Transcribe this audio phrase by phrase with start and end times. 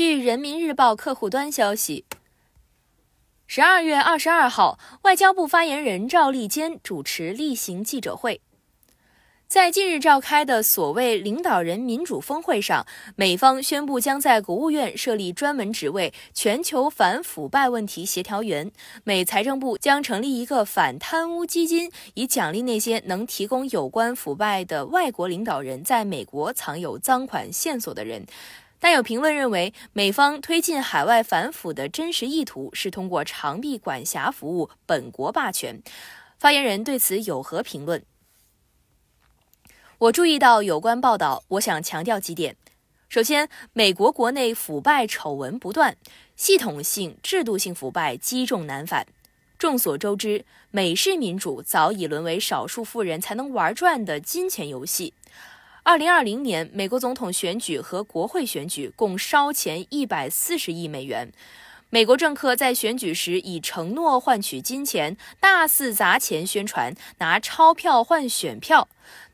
[0.00, 2.06] 据人民日报客户端消息，
[3.46, 8.40] 十二月二十二号，外交部发言人赵立坚主持例行记者会。
[9.46, 18.72] 在近日召开的所谓领导人民主峰会上，美方宣布将在国务院设立专门职位——全球反腐败问题协调员。
[19.04, 28.24] 美财政部将成立一个反贪污基金，以奖励那些能提供有关腐败的外国领导人在美国藏有赃款线索的人。
[28.80, 35.82] 但有评论认为，美方推进海外反腐的真实意图是通过长臂管辖服务本国霸权。
[36.38, 38.02] 发言人对此有何评论？
[39.98, 42.56] 我注意到有关报道，我想强调几点。
[43.10, 45.98] 首先，美国国内腐败丑闻不断，
[46.36, 49.06] 系统性、制度性腐败积重难返。
[49.58, 55.12] 众所周知，美式民主早已沦为少数富人才能玩转的金钱游戏。
[55.82, 61.32] 二零二零年，美国总统选举和国会选举共烧钱一百四十亿美元。
[61.88, 68.88] 美国政客在选举时以承诺换取金钱，大肆砸钱宣传，拿钞票换选票。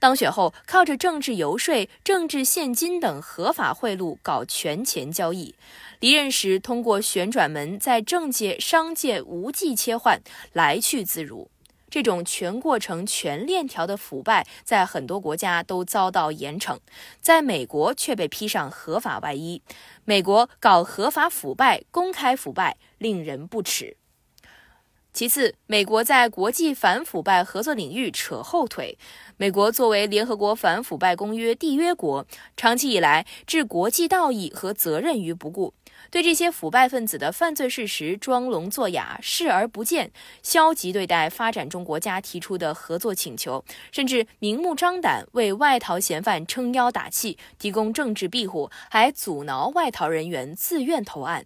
[0.00, 5.54] 当选后，靠着政治游说、政治现金等合法贿赂搞权钱交易；
[6.00, 10.20] 离任时通过旋转门在政界、商界无际切换，
[10.52, 11.51] 来去自如。
[11.92, 16.78] 这种全过程、全链条的腐败，在很多国家都遭到严惩，
[17.20, 19.60] 在美国却被披上合法外衣。
[20.06, 23.98] 美国搞合法腐败、公开腐败，令人不齿。
[25.12, 28.96] 其次，美国在国际反腐败合作领域扯后腿。
[29.36, 35.74] 美国作为联合国反腐败公约缔约国，长期以来置国际道义和责任于不顾，
[36.10, 40.10] 对这些腐败分子的犯罪事实装聋作哑、视而不见，
[40.42, 51.44] 消极对待发展中国家提出的合作请求，甚至明目张胆为外逃嫌犯撑腰打气、提供政治庇护，还阻挠外逃人员自愿投案。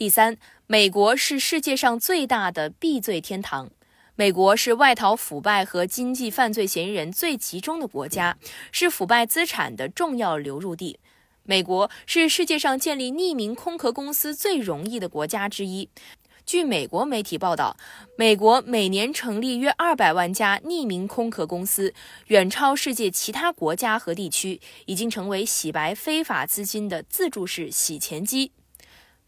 [0.00, 3.68] 第三，美国是世界上最大的避罪天堂。
[4.14, 8.38] 美国是外逃腐败和经济犯罪嫌疑人最集中的国家，
[8.72, 10.98] 是腐败资产的重要流入地。
[11.42, 15.90] 美国是世界上建立匿名空壳公司最容易的国家之一。
[16.46, 17.76] 据美国媒体报道，
[18.16, 21.92] 美国每年成立约二百万家匿名空壳公司，
[22.28, 28.52] 远超世界其他国家和地区，已经成为洗白非法资金的自助式洗钱机。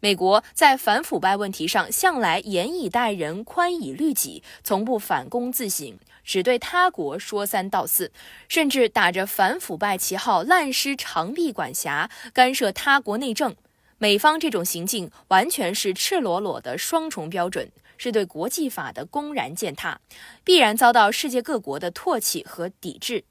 [0.00, 8.10] 美国在反腐败问题上向来严以待人、宽以律己，从不反躬自省，只对他国说三道四，
[8.48, 13.54] 甚至打着反腐败旗号滥施长臂管辖，干涉他国内政。
[13.98, 20.00] 美方这种行径完全是赤裸裸的双重标准，是对国际法的公然践踏，
[20.42, 23.24] 必然遭到世界各国的唾弃和抵制。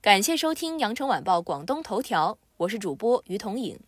[0.00, 3.78] 感谢收听羊城晚报广东头条，我是主播于彤颖。